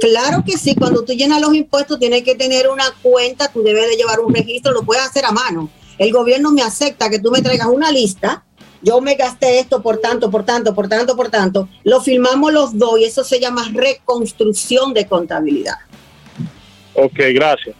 Claro 0.00 0.42
que 0.44 0.58
sí, 0.58 0.74
cuando 0.74 1.04
tú 1.04 1.12
llenas 1.12 1.40
los 1.40 1.54
impuestos 1.54 1.98
tienes 1.98 2.24
que 2.24 2.34
tener 2.34 2.68
una 2.68 2.84
cuenta, 3.02 3.48
tú 3.52 3.62
debes 3.62 3.88
de 3.88 3.96
llevar 3.96 4.18
un 4.20 4.34
registro, 4.34 4.72
lo 4.72 4.82
puedes 4.82 5.04
hacer 5.04 5.24
a 5.24 5.30
mano. 5.30 5.70
El 5.98 6.12
gobierno 6.12 6.50
me 6.50 6.62
acepta 6.62 7.08
que 7.08 7.20
tú 7.20 7.30
me 7.30 7.42
traigas 7.42 7.68
una 7.68 7.92
lista, 7.92 8.44
yo 8.82 9.00
me 9.00 9.14
gasté 9.14 9.58
esto 9.58 9.82
por 9.82 9.98
tanto, 9.98 10.30
por 10.30 10.44
tanto, 10.44 10.74
por 10.74 10.88
tanto, 10.88 11.16
por 11.16 11.30
tanto, 11.30 11.68
lo 11.84 12.00
firmamos 12.00 12.52
los 12.52 12.78
dos 12.78 12.98
y 12.98 13.04
eso 13.04 13.24
se 13.24 13.40
llama 13.40 13.68
reconstrucción 13.72 14.92
de 14.92 15.06
contabilidad. 15.06 15.76
Ok, 16.94 17.18
gracias. 17.34 17.76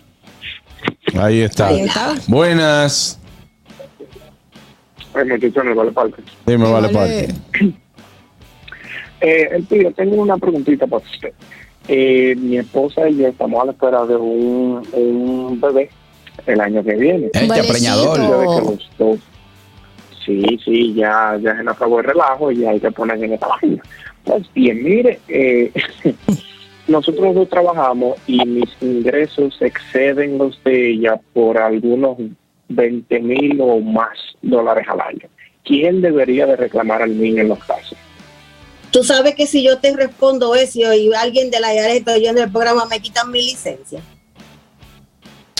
Ahí 1.19 1.43
está. 1.43 1.69
Ahí 1.69 1.81
está. 1.81 2.15
Buenas. 2.29 3.19
Ay, 5.15 5.27
muchachones, 5.27 5.77
vale 5.77 5.93
parte. 5.93 6.23
Dime, 6.47 6.71
vale, 6.71 6.89
Vale. 6.89 7.29
Eh, 9.25 9.49
el 9.53 9.65
tío, 9.69 9.93
tengo 9.93 10.17
una 10.17 10.37
preguntita 10.37 10.85
para 10.89 11.05
usted. 11.05 11.33
Eh, 11.87 12.35
mi 12.37 12.59
esposa 12.59 13.09
y 13.09 13.19
yo 13.19 13.29
estamos 13.29 13.63
a 13.63 13.67
la 13.67 13.71
espera 13.71 14.05
de 14.05 14.17
un, 14.17 14.83
un 14.93 15.61
bebé 15.61 15.91
el 16.45 16.61
año 16.61 16.83
que 16.83 16.95
viene. 16.95 17.31
Este 17.33 17.63
preñador. 17.63 18.19
Sí, 20.25 20.59
sí, 20.65 20.95
ya, 20.95 21.39
ya 21.41 21.57
se 21.57 21.65
nos 21.65 21.77
acabó 21.77 21.99
el 21.99 22.07
relajo 22.07 22.51
y 22.51 22.59
ya 22.59 22.71
hay 22.71 22.81
que 22.81 22.91
poner 22.91 23.23
en 23.23 23.33
esta 23.33 23.49
vaina. 23.49 23.83
Pues 24.25 24.53
bien, 24.55 24.83
mire, 24.83 25.19
eh, 25.29 25.73
nosotros 26.87 27.35
dos 27.35 27.49
trabajamos 27.49 28.19
y 28.27 28.45
mis 28.45 28.71
ingresos 28.81 29.61
exceden 29.61 30.39
los 30.39 30.63
de 30.65 30.91
ella 30.93 31.21
por 31.33 31.59
algunos 31.59 32.19
20 32.69 33.21
mil 33.21 33.61
o 33.61 33.81
más 33.81 34.17
dólares 34.43 34.87
al 34.89 35.01
año. 35.01 35.29
¿Quién 35.65 36.01
debería 36.01 36.47
de 36.47 36.57
reclamar 36.57 37.03
al 37.03 37.19
niño 37.19 37.43
en 37.43 37.49
los 37.49 37.65
casos? 37.65 37.97
Tú 38.91 39.03
sabes 39.03 39.35
que 39.35 39.47
si 39.47 39.63
yo 39.65 39.79
te 39.79 39.97
respondo 39.97 40.55
eso 40.55 40.93
y 40.93 41.13
alguien 41.15 41.51
de 41.51 41.61
la 41.61 41.75
IARES 41.75 41.97
está 41.97 42.13
oyendo 42.13 42.43
el 42.43 42.53
programa, 42.53 42.85
me 42.87 43.01
quitan 43.01 43.31
mi 43.31 43.43
licencia. 43.43 44.01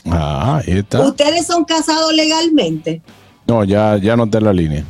Ah, 0.05 0.61
ahí 0.67 0.79
está. 0.79 1.01
¿Ustedes 1.01 1.47
son 1.47 1.65
casados 1.65 2.13
legalmente? 2.13 3.01
No, 3.47 3.65
ya, 3.65 3.99
ya 3.99 4.17
no 4.17 4.25
está 4.25 4.39
en 4.39 4.45
la 4.45 4.53
línea. 4.53 4.85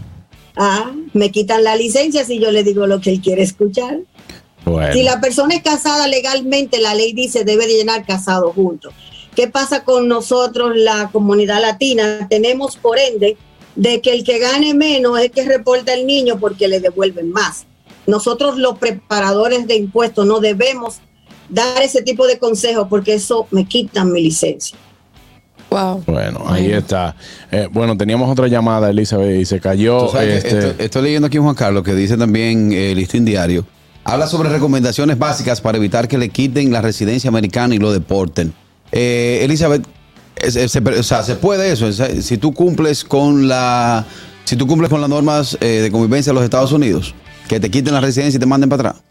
Ah, 0.56 0.92
me 1.12 1.30
quitan 1.30 1.64
la 1.64 1.76
licencia 1.76 2.24
si 2.24 2.38
yo 2.38 2.50
le 2.50 2.62
digo 2.62 2.86
lo 2.86 3.00
que 3.00 3.10
él 3.10 3.20
quiere 3.20 3.42
escuchar. 3.42 3.98
Bueno. 4.64 4.92
Si 4.92 5.02
la 5.02 5.20
persona 5.20 5.54
es 5.54 5.62
casada 5.62 6.06
legalmente, 6.06 6.80
la 6.80 6.94
ley 6.94 7.12
dice 7.12 7.44
debe 7.44 7.66
de 7.66 7.74
llenar 7.74 8.06
casado 8.06 8.52
juntos. 8.52 8.92
¿Qué 9.34 9.48
pasa 9.48 9.82
con 9.82 10.08
nosotros, 10.08 10.76
la 10.76 11.08
comunidad 11.10 11.60
latina? 11.62 12.26
Tenemos 12.28 12.76
por 12.76 12.98
ende 12.98 13.36
de 13.74 14.00
que 14.02 14.12
el 14.12 14.24
que 14.24 14.38
gane 14.38 14.74
menos 14.74 15.18
es 15.18 15.24
el 15.24 15.30
que 15.30 15.44
reporta 15.44 15.94
el 15.94 16.06
niño 16.06 16.38
porque 16.38 16.68
le 16.68 16.80
devuelven 16.80 17.32
más. 17.32 17.66
Nosotros 18.06 18.58
los 18.58 18.78
preparadores 18.78 19.66
de 19.66 19.76
impuestos 19.76 20.26
no 20.26 20.40
debemos 20.40 21.00
dar 21.48 21.82
ese 21.82 22.02
tipo 22.02 22.26
de 22.26 22.38
consejos 22.38 22.88
porque 22.90 23.14
eso 23.14 23.46
me 23.50 23.66
quitan 23.66 24.12
mi 24.12 24.22
licencia. 24.22 24.76
Wow. 25.72 26.02
Bueno, 26.06 26.44
ahí 26.48 26.70
está. 26.70 27.16
Eh, 27.50 27.68
bueno, 27.72 27.96
teníamos 27.96 28.30
otra 28.30 28.46
llamada, 28.48 28.90
Elizabeth, 28.90 29.40
y 29.40 29.44
se 29.44 29.58
cayó. 29.60 30.06
Este, 30.20 30.58
esto- 30.68 30.74
estoy 30.82 31.02
leyendo 31.02 31.26
aquí 31.28 31.38
a 31.38 31.40
Juan 31.40 31.54
Carlos 31.54 31.82
que 31.82 31.94
dice 31.94 32.16
también 32.16 32.72
el 32.72 32.96
listín 32.96 33.24
diario. 33.24 33.64
Habla 34.04 34.26
sobre 34.26 34.48
recomendaciones 34.48 35.18
básicas 35.18 35.60
para 35.60 35.78
evitar 35.78 36.08
que 36.08 36.18
le 36.18 36.28
quiten 36.28 36.72
la 36.72 36.80
residencia 36.82 37.28
americana 37.28 37.74
y 37.74 37.78
lo 37.78 37.92
deporten. 37.92 38.52
Eh, 38.90 39.40
Elizabeth, 39.42 39.84
es- 40.36 40.56
es- 40.56 40.72
se, 40.72 40.80
o 40.80 41.02
sea, 41.02 41.22
se 41.22 41.36
puede 41.36 41.72
eso. 41.72 41.90
Si 41.92 42.36
tú 42.36 42.52
cumples 42.52 43.04
con 43.04 43.48
la, 43.48 44.04
si 44.44 44.56
tú 44.56 44.66
cumples 44.66 44.90
con 44.90 45.00
las 45.00 45.08
normas 45.08 45.56
eh, 45.60 45.66
de 45.82 45.90
convivencia 45.90 46.32
de 46.32 46.34
los 46.34 46.44
Estados 46.44 46.72
Unidos, 46.72 47.14
que 47.48 47.60
te 47.60 47.70
quiten 47.70 47.94
la 47.94 48.00
residencia 48.00 48.36
y 48.36 48.40
te 48.40 48.46
manden 48.46 48.68
para 48.68 48.90
atrás. 48.90 49.02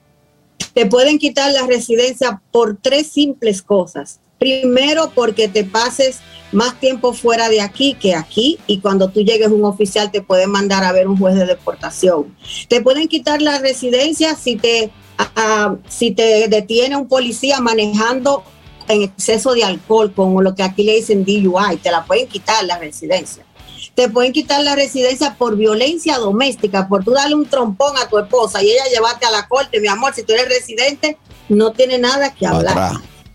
te 0.74 0.86
pueden 0.86 1.18
quitar 1.18 1.52
la 1.52 1.66
residencia 1.66 2.42
por 2.52 2.78
tres 2.82 3.08
simples 3.08 3.62
cosas. 3.62 4.20
Primero, 4.42 5.12
porque 5.14 5.48
te 5.48 5.64
pases 5.64 6.18
más 6.52 6.80
tiempo 6.80 7.14
fuera 7.14 7.48
de 7.48 7.62
aquí 7.62 7.94
que 7.94 8.16
aquí 8.16 8.58
y 8.66 8.80
cuando 8.80 9.10
tú 9.10 9.22
llegues 9.22 9.50
un 9.50 9.64
oficial 9.66 10.10
te 10.10 10.24
puede 10.24 10.48
mandar 10.48 10.84
a 10.84 10.92
ver 10.92 11.08
un 11.08 11.16
juez 11.16 11.36
de 11.36 11.46
deportación. 11.46 12.36
Te 12.68 12.82
pueden 12.82 13.08
quitar 13.08 13.40
la 13.40 13.60
residencia 13.60 14.36
si 14.36 14.56
te, 14.56 14.90
ah, 15.20 15.76
si 15.88 16.10
te 16.10 16.48
detiene 16.48 16.96
un 16.96 17.08
policía 17.08 17.60
manejando 17.60 18.44
en 18.88 19.04
exceso 19.04 19.54
de 19.54 19.64
alcohol, 19.64 20.12
con 20.12 20.44
lo 20.44 20.56
que 20.56 20.64
aquí 20.64 20.86
le 20.86 20.96
dicen 20.96 21.24
DUI, 21.24 21.78
te 21.78 21.92
la 21.92 22.04
pueden 22.06 22.28
quitar 22.28 22.64
la 22.64 22.80
residencia. 22.80 23.46
Te 23.94 24.10
pueden 24.10 24.34
quitar 24.34 24.64
la 24.64 24.76
residencia 24.76 25.36
por 25.36 25.56
violencia 25.56 26.18
doméstica, 26.18 26.88
por 26.88 27.04
tú 27.04 27.12
darle 27.12 27.36
un 27.36 27.46
trompón 27.46 27.96
a 28.00 28.10
tu 28.10 28.18
esposa 28.18 28.64
y 28.64 28.72
ella 28.72 28.86
llevarte 28.92 29.28
a 29.28 29.30
la 29.30 29.48
corte, 29.48 29.80
mi 29.80 29.88
amor, 29.88 30.16
si 30.16 30.24
tú 30.24 30.34
eres 30.34 30.50
residente, 30.50 31.20
no 31.48 31.74
tiene 31.74 32.00
nada 32.00 32.34
que 32.34 32.48
hablar. 32.48 32.74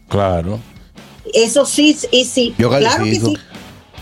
Claro. 0.08 0.58
Eso 1.36 1.66
sí, 1.66 1.96
y 2.10 2.24
sí, 2.24 2.54
Yo 2.58 2.68
claro 2.70 3.04
que 3.04 3.14
sí. 3.20 3.36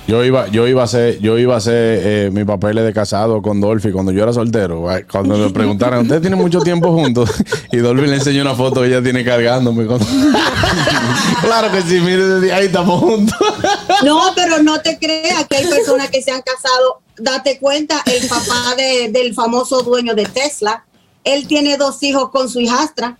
Yo 0.07 0.23
iba, 0.23 0.49
yo 0.49 0.69
iba 0.69 0.83
a 0.83 0.85
hacer, 0.85 1.19
yo 1.21 1.39
iba 1.39 1.55
a 1.55 1.57
hacer 1.57 1.73
eh, 2.05 2.31
mis 2.31 2.45
papeles 2.45 2.85
de 2.85 2.93
casado 2.93 3.41
con 3.41 3.59
Dolphy 3.59 3.91
cuando 3.91 4.13
yo 4.13 4.23
era 4.23 4.35
soltero. 4.35 4.87
Ay, 4.91 5.05
Cuando 5.11 5.39
me 5.39 5.49
preguntaran, 5.49 6.03
¿ustedes 6.03 6.21
tienen 6.21 6.39
mucho 6.39 6.61
tiempo 6.61 6.93
juntos? 6.93 7.31
Y 7.73 7.79
Dolphy 7.79 8.07
le 8.07 8.17
enseñó 8.17 8.43
una 8.43 8.55
foto 8.55 8.83
que 8.83 8.89
ella 8.89 9.03
tiene 9.03 9.25
cargándome. 9.25 9.87
cuando- 9.87 10.05
claro 11.43 11.73
que 11.73 11.81
sí, 11.83 12.01
mire, 12.01 12.53
ahí 12.53 12.67
estamos 12.67 13.01
juntos. 13.01 13.37
No, 14.05 14.21
pero 14.35 14.63
no 14.63 14.79
te 14.81 14.99
creas 14.99 15.47
que 15.49 15.57
hay 15.57 15.67
personas 15.67 16.11
que 16.11 16.21
se 16.21 16.31
han 16.31 16.43
casado. 16.43 17.01
Date 17.17 17.59
cuenta, 17.59 18.03
el 18.05 18.29
papá 18.29 18.75
de- 18.77 19.09
del 19.11 19.33
famoso 19.35 19.83
dueño 19.83 20.15
de 20.15 20.27
Tesla, 20.27 20.85
él 21.25 21.47
tiene 21.47 21.79
dos 21.79 22.03
hijos 22.03 22.29
con 22.31 22.51
su 22.51 22.61
hijastra. 22.61 23.17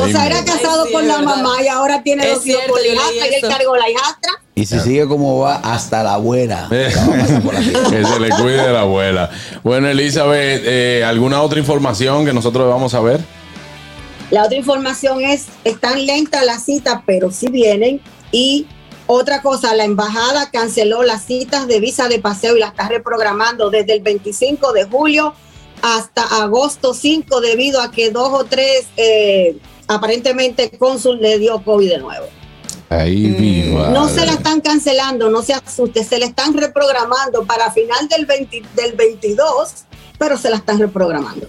O 0.00 0.08
sea, 0.08 0.26
era 0.26 0.42
casado 0.44 0.82
Ay, 0.84 0.88
sí, 0.88 0.92
con 0.94 1.06
la 1.06 1.18
verdad. 1.18 1.36
mamá 1.36 1.62
y 1.62 1.68
ahora 1.68 2.02
tiene 2.02 2.24
Es 2.24 2.36
dos 2.36 2.46
hijos 2.46 2.62
con 2.66 2.80
la 2.80 2.86
hijastra 2.86 3.26
y 3.28 3.34
él 3.34 3.40
cargó 3.42 3.76
la 3.76 3.90
hijastra. 3.90 4.32
Y 4.54 4.64
si 4.64 4.80
sigue 4.80 5.06
como 5.06 5.40
va, 5.40 5.56
hasta 5.56 6.02
la 6.02 6.14
abuela. 6.14 6.68
Que 6.70 8.04
se 8.04 8.20
le 8.20 8.30
cuide 8.30 8.72
la 8.72 8.80
abuela. 8.80 9.30
Bueno, 9.62 9.88
Elizabeth, 9.88 10.62
eh, 10.64 11.04
¿alguna 11.04 11.42
otra 11.42 11.58
información 11.58 12.24
que 12.24 12.32
nosotros 12.32 12.66
vamos 12.68 12.94
a 12.94 13.00
ver? 13.00 13.20
La 14.30 14.44
otra 14.44 14.56
información 14.56 15.20
es, 15.20 15.46
están 15.64 16.04
lentas 16.06 16.44
las 16.44 16.64
citas, 16.64 17.02
pero 17.04 17.30
sí 17.30 17.48
vienen. 17.48 18.00
Y 18.32 18.66
otra 19.06 19.42
cosa, 19.42 19.74
la 19.74 19.84
embajada 19.84 20.50
canceló 20.50 21.02
las 21.02 21.24
citas 21.24 21.68
de 21.68 21.80
visa 21.80 22.08
de 22.08 22.18
paseo 22.18 22.56
y 22.56 22.60
las 22.60 22.70
está 22.70 22.88
reprogramando 22.88 23.70
desde 23.70 23.92
el 23.92 24.00
25 24.00 24.72
de 24.72 24.84
julio 24.84 25.34
hasta 25.82 26.22
agosto 26.42 26.94
5 26.94 27.40
debido 27.40 27.80
a 27.80 27.90
que 27.90 28.10
dos 28.10 28.30
o 28.32 28.44
tres, 28.44 28.86
eh, 28.96 29.56
aparentemente, 29.86 30.70
cónsul 30.78 31.20
le 31.20 31.38
dio 31.38 31.62
COVID 31.62 31.88
de 31.88 31.98
nuevo. 31.98 32.26
Ahí 32.88 33.26
viva. 33.32 33.90
No 33.90 34.08
se 34.08 34.24
la 34.24 34.32
están 34.32 34.60
cancelando, 34.60 35.28
no 35.28 35.42
se 35.42 35.54
asuste, 35.54 36.04
se 36.04 36.18
la 36.18 36.26
están 36.26 36.54
reprogramando 36.54 37.44
para 37.44 37.72
final 37.72 38.08
del, 38.08 38.26
20 38.26 38.62
del 38.74 38.92
22, 38.92 39.86
pero 40.18 40.38
se 40.38 40.50
la 40.50 40.56
están 40.56 40.78
reprogramando. 40.78 41.48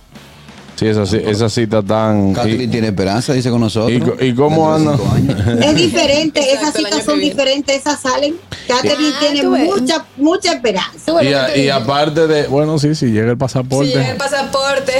Sí, 0.77 0.85
esa, 0.87 1.03
esa 1.03 1.49
cita 1.49 1.81
tan. 1.81 2.33
Kathleen 2.33 2.69
tiene 2.69 2.87
esperanza, 2.87 3.33
dice 3.33 3.49
con 3.49 3.61
nosotros. 3.61 4.11
¿Y 4.21 4.25
y 4.25 4.35
cómo 4.35 4.71
anda? 4.73 4.95
Es 5.63 5.75
diferente, 5.75 6.39
esas 6.53 6.73
citas 6.73 7.03
son 7.03 7.19
diferentes, 7.19 7.75
esas 7.77 7.99
salen. 7.99 8.35
Catherine 8.67 9.09
Ah, 9.15 9.19
tiene 9.19 9.43
mucha, 9.47 10.05
mucha 10.17 10.51
esperanza. 10.53 11.23
Y, 11.23 11.33
a- 11.33 11.57
y 11.57 11.69
aparte 11.69 12.27
de. 12.27 12.47
Bueno, 12.47 12.77
sí, 12.77 12.93
si 12.95 13.07
llega 13.07 13.31
el 13.31 13.37
pasaporte. 13.37 13.91
Sí, 13.91 13.97
el 13.97 14.17
pasaporte. 14.17 14.93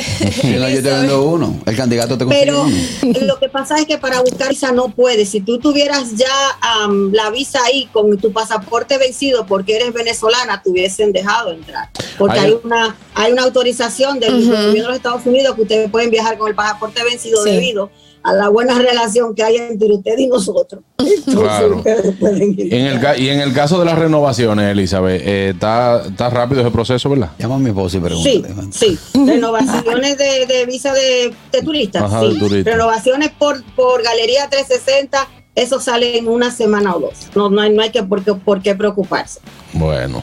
No, 0.58 0.70
yo 0.70 0.82
te 0.82 0.90
vendo 0.90 1.24
uno. 1.24 1.60
El 1.66 1.76
candidato 1.76 2.18
te 2.18 2.24
consigue 2.26 2.46
Pero 2.46 2.62
uno. 2.64 3.20
lo 3.28 3.40
que 3.40 3.50
pasa 3.50 3.78
es 3.78 3.86
que 3.86 3.98
para 3.98 4.22
buscar 4.22 4.50
visa 4.50 4.72
no 4.72 4.90
puedes. 4.90 5.30
Si 5.30 5.42
tú 5.42 5.60
tuvieras 5.60 6.16
ya 6.16 6.26
am, 6.62 7.12
la 7.12 7.30
visa 7.30 7.60
ahí 7.66 7.88
con 7.94 8.18
tu 8.18 8.32
pasaporte 8.32 8.98
vencido 8.98 9.46
porque 9.46 9.76
eres 9.76 9.94
venezolana, 9.94 10.62
te 10.64 10.70
hubiesen 10.70 11.12
dejado 11.12 11.52
entrar. 11.52 11.90
Porque 12.18 12.40
Hay- 12.40 12.46
hay, 12.48 12.58
una 12.64 12.96
hay 13.14 13.32
una 13.32 13.44
autorización 13.44 14.20
del 14.20 14.46
gobierno 14.46 14.72
de 14.74 14.88
los 14.88 14.96
Estados 14.96 15.26
Unidos 15.26 15.56
que 15.56 15.66
ustedes 15.68 15.92
pueden 15.92 16.10
viajar 16.10 16.38
con 16.38 16.48
el 16.50 16.56
pasaporte 16.56 17.04
vencido 17.04 17.44
Sí. 17.44 17.52
debido 17.52 17.90
a 18.24 18.34
la 18.34 18.50
buena 18.50 18.78
relación 18.78 19.34
que 19.36 19.44
hay 19.44 19.56
entre 19.56 19.88
usted 19.94 20.18
y 20.18 20.28
nosotros. 20.28 20.82
Entonces 20.98 21.34
Claro. 21.34 21.78
ustedes 21.78 22.16
pueden 22.20 22.60
ir. 22.60 22.74
En 22.74 22.86
el, 22.88 23.00
ca- 23.00 23.18
y 23.18 23.30
en 23.30 23.40
el 23.40 23.54
caso 23.54 23.80
de 23.80 23.86
las 23.86 23.98
renovaciones, 23.98 24.70
Elizabeth, 24.72 25.22
eh, 25.24 25.50
está, 25.54 26.04
rápido 26.30 26.62
ese 26.62 26.72
proceso, 26.72 27.10
¿verdad? 27.10 27.30
Llama 27.40 27.56
a 27.56 27.60
mi 27.60 27.70
esposa 27.70 27.98
y 27.98 28.02
Sí, 28.22 28.40
pregúntale. 28.44 28.72
sí. 28.74 29.00
Renovaciones 29.14 30.18
de, 30.18 30.46
de 30.46 30.66
visa 30.66 30.92
de, 30.94 31.34
de 31.52 31.62
turistas. 31.62 32.04
Ajá, 32.04 32.22
sí. 32.22 32.34
de 32.34 32.40
turista. 32.40 32.72
Renovaciones 32.72 33.32
por, 33.38 33.64
por 33.76 34.04
Galería 34.04 34.50
360, 34.50 35.28
eso 35.56 35.80
sale 35.80 36.18
en 36.18 36.28
una 36.28 36.52
semana 36.52 36.96
o 36.96 37.00
dos. 37.00 37.28
No, 37.36 37.50
no 37.50 37.62
hay, 37.62 37.72
no 37.74 37.82
hay 37.82 37.92
que 37.92 38.04
por 38.04 38.24
qué, 38.24 38.34
por 38.34 38.62
qué 38.62 38.76
preocuparse. 38.76 39.40
Bueno. 39.74 40.22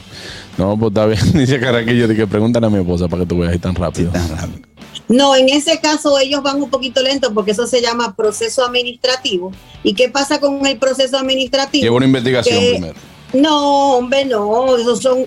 No, 0.57 0.77
pues 0.77 0.89
está 0.91 1.05
bien. 1.07 1.19
Dice 1.33 1.59
Caraquillo 1.59 2.07
de 2.07 2.15
que 2.15 2.27
pregúntale 2.27 2.67
a 2.67 2.69
mi 2.69 2.77
esposa 2.79 3.07
para 3.07 3.23
que 3.23 3.27
tú 3.29 3.39
veas 3.39 3.51
ahí 3.51 3.59
tan 3.59 3.73
rápido. 3.75 4.11
Tan 4.11 4.29
rápido. 4.29 4.59
No, 5.07 5.35
en 5.35 5.49
ese 5.49 5.79
caso 5.79 6.17
ellos 6.19 6.41
van 6.41 6.61
un 6.61 6.69
poquito 6.69 7.01
lentos 7.01 7.31
porque 7.33 7.51
eso 7.51 7.67
se 7.67 7.81
llama 7.81 8.15
proceso 8.15 8.65
administrativo. 8.65 9.51
¿Y 9.83 9.93
qué 9.93 10.09
pasa 10.09 10.39
con 10.39 10.65
el 10.65 10.77
proceso 10.77 11.17
administrativo? 11.17 11.83
Lleva 11.83 11.95
una 11.97 12.05
investigación 12.07 12.59
Que- 12.59 12.69
primero. 12.71 12.95
No, 13.33 13.93
hombre, 13.97 14.25
no, 14.25 14.75
esos 14.77 15.01
son. 15.01 15.25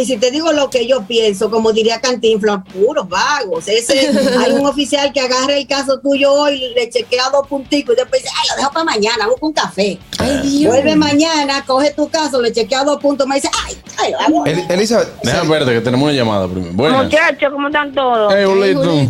Y 0.00 0.04
Si 0.06 0.16
te 0.16 0.30
digo 0.30 0.52
lo 0.52 0.70
que 0.70 0.86
yo 0.86 1.02
pienso, 1.02 1.50
como 1.50 1.70
diría 1.72 2.00
Cantinflas, 2.00 2.60
puros 2.72 3.06
vagos. 3.08 3.68
Ese, 3.68 4.08
hay 4.38 4.52
un 4.52 4.66
oficial 4.66 5.12
que 5.12 5.20
agarra 5.20 5.54
el 5.54 5.66
caso 5.66 6.00
tuyo 6.00 6.32
hoy, 6.32 6.72
le 6.74 6.88
chequea 6.88 7.28
dos 7.30 7.46
punticos 7.46 7.94
y 7.94 7.98
después 7.98 8.22
dice, 8.22 8.34
ay, 8.40 8.48
lo 8.50 8.56
dejo 8.56 8.72
para 8.72 8.84
mañana, 8.84 9.26
busca 9.26 9.46
un 9.46 9.52
café. 9.52 9.98
Ay, 10.18 10.40
Dios. 10.42 10.72
Vuelve 10.72 10.96
mañana, 10.96 11.62
coge 11.66 11.92
tu 11.92 12.08
caso, 12.08 12.40
le 12.40 12.52
chequea 12.52 12.84
dos 12.84 13.00
puntos, 13.00 13.26
me 13.26 13.34
dice, 13.34 13.50
ay, 13.66 13.76
ay, 13.98 14.12
hago. 14.18 14.46
El- 14.46 14.64
Elizabeth, 14.70 15.08
Déjame 15.22 15.50
verte 15.50 15.72
que 15.72 15.80
tenemos 15.82 16.04
una 16.08 16.16
llamada 16.16 16.48
primero. 16.48 16.72
Buenas. 16.72 17.04
Muchachos, 17.04 17.52
¿cómo 17.52 17.68
están 17.68 17.92
todos? 17.92 18.32
Hey. 18.34 19.08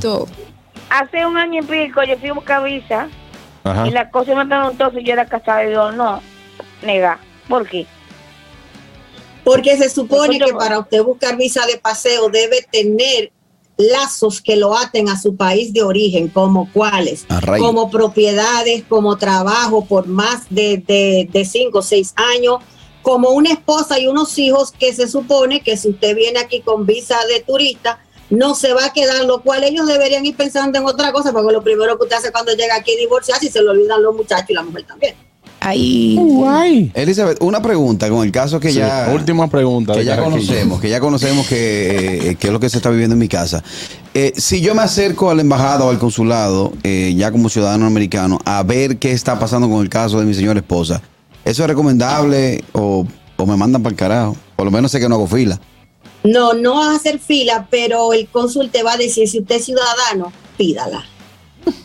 Hace 0.90 1.24
un 1.24 1.38
año 1.38 1.62
y 1.62 1.64
pico 1.64 2.02
yo 2.02 2.18
fui 2.18 2.28
a 2.28 2.32
buscar 2.34 2.64
visa 2.64 3.08
Ajá. 3.64 3.86
y 3.86 3.92
la 3.92 4.10
cosa 4.10 4.34
me 4.34 4.44
preguntó 4.44 4.90
si 4.90 5.02
yo 5.04 5.12
era 5.14 5.26
casada 5.26 5.64
y 5.66 5.72
yo 5.72 5.92
no, 5.92 6.20
nega. 6.82 7.18
¿Por 7.48 7.66
qué? 7.68 7.86
Porque 9.44 9.76
se 9.76 9.88
supone 9.90 10.38
que 10.38 10.52
para 10.52 10.78
usted 10.78 11.02
buscar 11.02 11.36
visa 11.36 11.66
de 11.66 11.78
paseo 11.78 12.28
debe 12.28 12.66
tener 12.70 13.32
lazos 13.76 14.40
que 14.40 14.56
lo 14.56 14.76
aten 14.76 15.08
a 15.08 15.20
su 15.20 15.36
país 15.36 15.72
de 15.72 15.82
origen, 15.82 16.28
como 16.28 16.70
cuáles, 16.72 17.24
Arraigo. 17.28 17.66
como 17.66 17.90
propiedades, 17.90 18.84
como 18.88 19.16
trabajo 19.16 19.84
por 19.84 20.06
más 20.06 20.42
de, 20.50 20.78
de, 20.86 21.28
de 21.32 21.44
cinco 21.44 21.78
o 21.78 21.82
seis 21.82 22.14
años, 22.36 22.58
como 23.02 23.30
una 23.30 23.50
esposa 23.50 23.98
y 23.98 24.06
unos 24.06 24.38
hijos 24.38 24.72
que 24.72 24.92
se 24.94 25.08
supone 25.08 25.60
que 25.62 25.76
si 25.76 25.90
usted 25.90 26.14
viene 26.14 26.38
aquí 26.38 26.60
con 26.60 26.86
visa 26.86 27.16
de 27.26 27.40
turista, 27.40 27.98
no 28.30 28.54
se 28.54 28.72
va 28.72 28.86
a 28.86 28.92
quedar, 28.92 29.24
lo 29.24 29.42
cual 29.42 29.64
ellos 29.64 29.86
deberían 29.86 30.24
ir 30.24 30.36
pensando 30.36 30.78
en 30.78 30.86
otra 30.86 31.12
cosa, 31.12 31.32
porque 31.32 31.52
lo 31.52 31.62
primero 31.62 31.98
que 31.98 32.04
usted 32.04 32.16
hace 32.16 32.32
cuando 32.32 32.54
llega 32.54 32.76
aquí 32.76 32.92
es 32.92 32.98
divorciarse 32.98 33.46
y 33.46 33.50
se 33.50 33.60
le 33.60 33.68
olvidan 33.68 34.02
los 34.02 34.14
muchachos 34.14 34.50
y 34.50 34.54
la 34.54 34.62
mujer 34.62 34.84
también. 34.84 35.14
Ahí. 35.64 36.90
Elizabeth, 36.94 37.40
una 37.40 37.62
pregunta 37.62 38.08
con 38.10 38.24
el 38.26 38.32
caso 38.32 38.58
que 38.58 38.70
Sí, 38.72 38.78
ya. 38.78 39.10
última 39.14 39.48
pregunta 39.48 39.94
Que 39.94 40.04
ya 40.04 40.20
conocemos, 40.20 40.80
que 40.80 40.88
ya 40.88 40.98
conocemos 40.98 41.46
que, 41.46 42.30
eh, 42.30 42.34
que 42.34 42.48
es 42.48 42.52
lo 42.52 42.58
que 42.58 42.68
se 42.68 42.78
está 42.78 42.90
viviendo 42.90 43.14
en 43.14 43.20
mi 43.20 43.28
casa. 43.28 43.62
Eh, 44.12 44.32
si 44.36 44.60
yo 44.60 44.74
me 44.74 44.82
acerco 44.82 45.30
a 45.30 45.34
la 45.36 45.42
embajada 45.42 45.84
o 45.84 45.90
al 45.90 45.98
consulado, 46.00 46.72
eh, 46.82 47.14
ya 47.16 47.30
como 47.30 47.48
ciudadano 47.48 47.86
americano, 47.86 48.40
a 48.44 48.62
ver 48.64 48.98
qué 48.98 49.12
está 49.12 49.38
pasando 49.38 49.68
con 49.70 49.82
el 49.82 49.88
caso 49.88 50.18
de 50.18 50.26
mi 50.26 50.34
señora 50.34 50.58
esposa, 50.58 51.00
¿eso 51.44 51.62
es 51.62 51.68
recomendable 51.68 52.64
o, 52.72 53.06
o 53.36 53.46
me 53.46 53.56
mandan 53.56 53.82
para 53.84 53.92
el 53.92 53.96
carajo? 53.98 54.36
Por 54.56 54.64
lo 54.64 54.72
menos 54.72 54.90
sé 54.90 54.98
que 54.98 55.08
no 55.08 55.14
hago 55.14 55.28
fila. 55.28 55.60
No, 56.24 56.54
no 56.54 56.74
vas 56.76 56.88
a 56.88 56.96
hacer 56.96 57.18
fila, 57.20 57.68
pero 57.70 58.12
el 58.12 58.26
cónsul 58.28 58.70
te 58.70 58.82
va 58.82 58.94
a 58.94 58.96
decir, 58.96 59.28
si 59.28 59.38
usted 59.40 59.56
es 59.56 59.64
ciudadano, 59.64 60.32
pídala. 60.56 61.04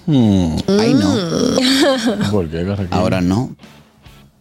Hmm, 0.05 0.55
Ay, 0.67 0.93
no. 0.93 2.31
¿Por 2.31 2.50
qué, 2.50 2.65
Carraquillo? 2.65 2.96
Ahora 2.96 3.22
no. 3.22 3.55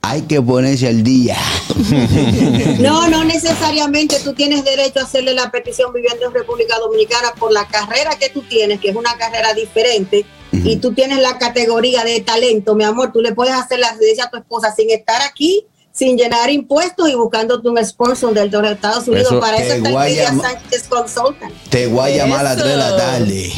Hay 0.02 0.23
que 0.23 0.40
ponerse 0.40 0.87
al 0.88 1.02
día. 1.02 1.37
No, 2.78 3.09
no 3.09 3.25
necesariamente 3.25 4.16
tú 4.23 4.33
tienes 4.35 4.64
derecho 4.64 5.00
a 5.00 5.02
hacerle 5.02 5.35
la 5.35 5.50
petición 5.50 5.93
viviendo 5.93 6.26
en 6.26 6.33
República 6.35 6.78
Dominicana 6.78 7.33
por 7.38 7.52
la 7.52 7.66
carrera 7.66 8.11
que 8.19 8.28
tú 8.28 8.43
tienes, 8.43 8.81
que 8.81 8.90
es 8.90 8.97
una 8.97 9.16
carrera 9.16 9.52
diferente, 9.55 10.25
y 10.52 10.76
tú 10.76 10.93
tienes 10.93 11.19
la 11.19 11.38
categoría 11.38 12.05
de 12.05 12.21
talento, 12.21 12.75
mi 12.75 12.85
amor, 12.85 13.12
tú 13.12 13.21
le 13.21 13.35
puedes 13.35 13.55
hacer 13.55 13.81
la 13.81 13.93
residencia 13.93 14.25
a 14.25 14.31
tu 14.31 14.37
esposa 14.37 14.73
sin 14.75 14.90
estar 14.90 15.21
aquí, 15.23 15.66
sin 15.97 16.19
llenar 16.19 16.50
impuestos 16.50 17.09
y 17.09 17.15
buscándote 17.15 17.69
un 17.71 17.83
sponsor 17.83 18.35
del 18.35 18.50
de 18.50 18.61
los 18.61 18.71
Estados 18.73 19.09
Unidos. 19.09 19.29
Eso- 19.29 19.41
Para 19.41 19.57
eso 19.57 19.75
está 19.76 20.07
el 20.09 20.41
Sánchez 20.41 20.88
Consultant. 20.88 21.53
Te 21.71 21.87
voy 21.87 22.12
a 22.12 22.17
llamar 22.19 22.41
a 22.41 22.43
las 22.43 22.57
Eso. 22.59 22.65
3 22.65 22.71
de 22.73 22.76
la 22.76 22.97
tarde. 22.99 23.53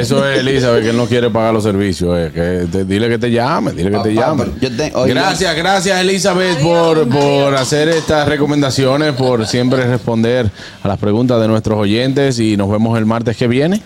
Eso 0.00 0.28
es 0.28 0.38
Elizabeth, 0.40 0.82
que 0.84 0.90
él 0.90 0.96
no 0.98 1.06
quiere 1.06 1.30
pagar 1.30 1.54
los 1.54 1.62
servicios. 1.64 2.14
eh, 2.18 2.30
que 2.34 2.66
te- 2.70 2.84
dile 2.84 3.08
que 3.08 3.16
te 3.18 3.30
llame, 3.30 3.72
dile 3.72 3.90
que 3.90 3.98
te 4.00 4.12
llame. 4.14 4.44
pero 4.44 4.56
yo 4.70 4.76
te- 4.76 4.92
oye, 4.94 5.14
gracias, 5.14 5.56
gracias 5.56 5.98
Elizabeth 6.00 6.60
por, 6.60 7.08
por 7.08 7.54
hacer 7.54 7.88
estas 7.88 8.28
recomendaciones, 8.28 9.14
por 9.14 9.46
siempre 9.46 9.86
responder 9.86 10.50
a 10.82 10.88
las 10.88 10.98
preguntas 10.98 11.40
de 11.40 11.48
nuestros 11.48 11.78
oyentes 11.78 12.38
y 12.38 12.56
nos 12.58 12.70
vemos 12.70 12.98
el 12.98 13.06
martes 13.06 13.34
que 13.36 13.48
viene. 13.48 13.80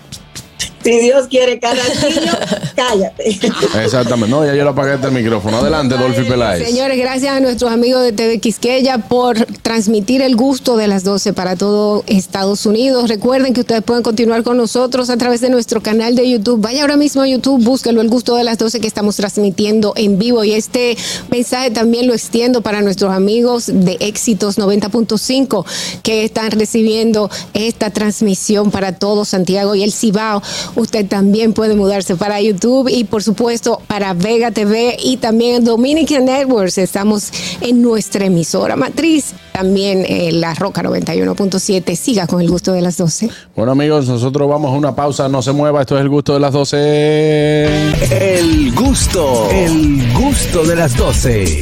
Si 0.83 0.99
Dios 0.99 1.27
quiere, 1.29 1.61
Carraquillo, 1.61 2.33
cállate. 2.75 3.39
Exactamente. 3.85 4.31
No, 4.31 4.47
ya 4.47 4.55
yo 4.55 4.65
le 4.65 4.71
apagué 4.71 4.95
este 4.95 5.11
micrófono. 5.11 5.59
Adelante, 5.59 5.97
Dolphy 5.97 6.25
Peláez. 6.25 6.67
Señores, 6.67 6.99
gracias 6.99 7.37
a 7.37 7.41
nuestros 7.41 7.71
amigos 7.71 8.03
de 8.03 8.13
TV 8.13 8.39
Quisqueya 8.39 8.99
por 8.99 9.37
transmitir 9.63 10.23
el 10.23 10.37
gusto 10.37 10.77
de 10.77 10.89
las 10.89 11.05
12 11.05 11.35
para 11.35 11.57
todo 11.57 12.03
Estados 12.07 12.65
Unidos. 12.65 13.09
Recuerden 13.11 13.53
que 13.53 13.61
ustedes 13.61 13.83
pueden 13.83 14.03
continuar 14.03 14.43
con 14.43 14.57
nosotros 14.57 15.11
a 15.11 15.19
través 15.19 15.43
de 15.43 15.51
nuestro 15.51 15.83
canal 15.83 16.15
de 16.15 16.31
YouTube. 16.31 16.61
Vaya 16.61 16.81
ahora 16.83 16.97
mismo 16.97 17.23
a 17.23 17.29
YouTube, 17.29 17.63
búsquelo 17.63 18.01
el 18.01 18.09
gusto 18.09 18.37
de 18.37 18.45
las 18.45 18.57
12 18.57 18.81
que 18.81 18.87
estamos 18.87 19.17
transmitiendo 19.17 19.93
en 19.97 20.19
vivo. 20.19 20.45
Y 20.45 20.53
este 20.53 20.97
mensaje 21.31 21.71
también 21.71 22.07
lo 22.07 22.15
extiendo 22.15 22.63
para 22.63 22.81
nuestros 22.81 23.13
amigos 23.13 23.67
de 23.67 23.99
Éxitos 24.01 24.59
90.5 24.59 25.65
que 26.03 26.25
están 26.25 26.51
recibiendo 26.53 27.31
esta 27.53 27.91
transmisión 27.91 28.71
para 28.71 28.93
todo 28.93 29.27
Santiago 29.27 29.75
y 29.75 29.83
el 29.83 29.93
Cibao. 29.93 30.43
Usted 30.77 31.07
también 31.07 31.53
puede 31.53 31.75
mudarse 31.75 32.17
para 32.17 32.41
YouTube 32.41 32.89
y 32.89 33.05
por 33.05 33.23
supuesto 33.23 33.81
para 33.87 34.15
Vega 34.15 34.51
TV 34.51 34.97
y 35.03 35.17
también 35.17 35.65
Dominican 35.65 36.25
Networks. 36.25 36.79
Estamos 36.79 37.31
en 37.61 37.83
nuestra 37.83 38.27
emisora 38.27 38.77
matriz, 38.77 39.35
también 39.53 40.05
eh, 40.07 40.31
La 40.33 40.55
Roca 40.55 40.83
91.7. 40.83 41.95
Siga 41.95 42.27
con 42.27 42.41
el 42.41 42.49
gusto 42.49 42.73
de 42.73 42.81
las 42.81 42.97
12. 42.97 43.31
Bueno, 43.57 43.73
amigos, 43.73 44.09
nosotros 44.09 44.49
vamos 44.49 44.73
a 44.73 44.77
una 44.77 44.95
pausa. 44.95 45.29
No 45.29 45.43
se 45.43 45.53
mueva. 45.53 45.81
Esto 45.81 45.97
es 45.97 46.03
el 46.03 46.09
gusto 46.09 46.35
de 46.35 46.41
las 46.41 46.53
12. 46.53 47.75
El 48.11 48.73
gusto, 48.75 49.49
el 49.51 50.13
gusto 50.15 50.65
de 50.65 50.77
las 50.77 50.97
12. 50.97 51.61